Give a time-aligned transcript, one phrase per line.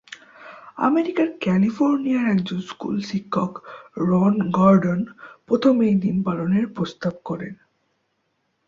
[0.79, 3.51] আমেরিকার ক্যালিফোর্নিয়ার একজন স্কুল শিক্ষক,
[4.01, 5.01] রন গর্ডন
[5.47, 7.53] প্রথম এই দিন পালনের প্রস্তাব করেন।